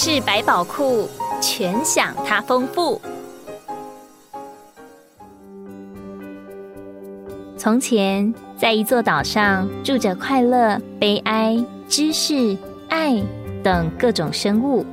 [0.00, 1.08] 事百宝库
[1.42, 3.00] 全享它丰富。
[7.56, 12.56] 从前，在一座岛上住着快乐、悲哀、知识、
[12.88, 13.20] 爱
[13.60, 14.86] 等各种生物。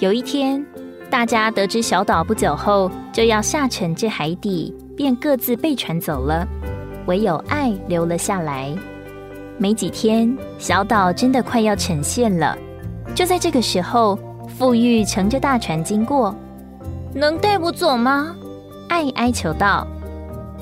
[0.00, 0.66] 有一天，
[1.08, 6.44] 大家得知小岛不久后就要下沉至海底，便各自被传走了，
[7.06, 8.76] 唯有爱留了下来。
[9.58, 12.58] 没几天，小岛真的快要沉陷了。
[13.14, 14.18] 就在这个时候，
[14.58, 16.34] 富裕乘着大船经过，
[17.14, 18.34] 能带我走吗？
[18.88, 19.86] 爱哀求道。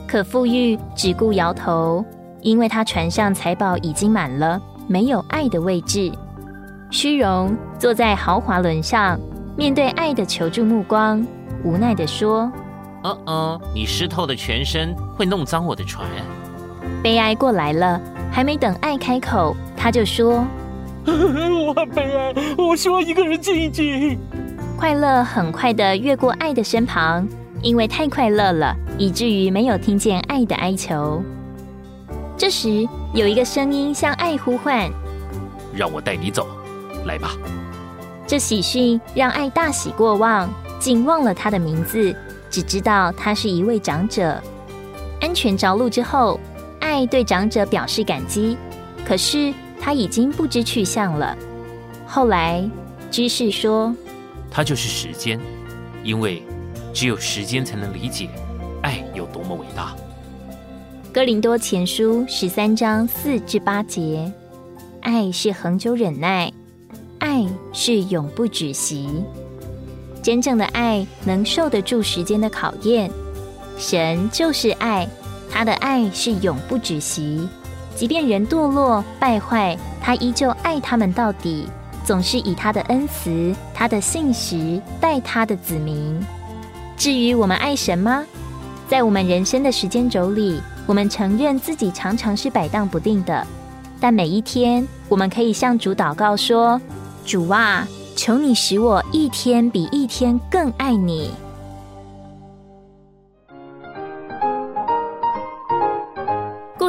[0.07, 2.05] 可富裕只顾摇头，
[2.43, 6.13] 因为他船上财宝已经满了，没有爱的位置。
[6.91, 9.19] 虚荣坐在豪华轮上，
[9.57, 11.27] 面对爱的求助目光，
[11.65, 12.53] 无奈地说
[13.03, 16.07] ：“哦哦，你湿透的全身会弄脏我的船。”
[17.03, 17.99] 悲哀过来了，
[18.31, 20.45] 还没等爱开口，他就说
[21.67, 24.19] ：“我很悲哀，我希望一个人静一静。”
[24.79, 27.27] 快乐很快的越过爱的身旁，
[27.63, 31.23] 因为太快乐了，以至于没有听见爱的哀求。
[32.37, 34.91] 这时，有一个声音向爱呼唤
[35.75, 36.47] ：“让我带你走。”
[37.07, 37.33] 来吧，
[38.27, 40.49] 这喜讯让爱大喜过望，
[40.81, 42.15] 竟忘了他的名字，
[42.51, 44.41] 只知道他是一位长者。
[45.21, 46.41] 安全着陆之后，
[46.81, 48.57] 爱对长者表示感激，
[49.07, 49.53] 可是
[49.85, 51.37] 他已经不知去向了。
[52.07, 52.63] 后来，
[53.11, 53.93] 居士说
[54.49, 55.41] ：“他就是时间，
[56.05, 56.41] 因为
[56.95, 58.29] 只有时间才能理解
[58.81, 59.93] 爱有多么伟大。”
[61.13, 64.33] 哥林多前书十三章四至八节，
[65.01, 66.53] 爱是恒久忍耐。
[67.19, 69.09] 爱是永不止息，
[70.23, 73.11] 真正的爱能受得住时间的考验。
[73.79, 75.09] 神就是爱，
[75.51, 77.49] 他的爱是永不止息。
[78.03, 81.69] 即便人堕落败坏，他依旧爱他们到底，
[82.05, 86.21] 总是以他的恩慈、他的信实待他的子民。
[86.97, 88.25] 至于我们爱神吗？
[88.89, 93.47] 在我们人生的时间轴里，我们承认自己常常是摆荡不定的，
[94.01, 96.81] 但每一天，我们可以向主祷告说。
[97.25, 97.87] 主啊，
[98.17, 101.31] 求你使我一天比一天更爱你。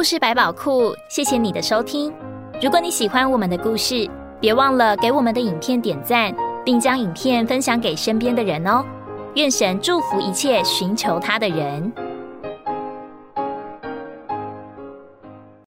[0.04, 2.12] 事百宝库，谢谢你的收听。
[2.60, 6.32] 如果你喜欢我们的故事，别忘了给我们的影片点赞，
[6.62, 8.84] 并将影片分享给身边的人哦。
[9.34, 11.90] 愿神祝福一切寻求他的人。